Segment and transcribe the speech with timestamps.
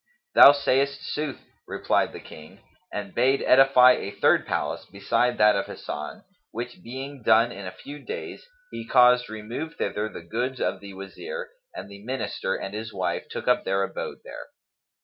[0.33, 5.67] "Thou sayest sooth," replied the King, and bade edify a third palace beside that of
[5.67, 10.79] Hasan, which being done in a few days he caused remove thither the goods of
[10.79, 14.47] the Wazir, and the Minister and his wife took up their abode there.